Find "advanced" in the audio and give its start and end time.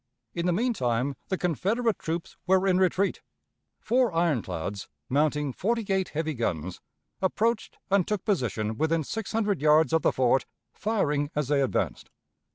11.61-12.09